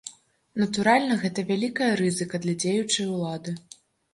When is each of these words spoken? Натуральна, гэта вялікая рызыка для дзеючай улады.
Натуральна, 0.61 1.17
гэта 1.25 1.45
вялікая 1.51 1.91
рызыка 2.01 2.35
для 2.47 2.59
дзеючай 2.65 3.05
улады. 3.19 3.51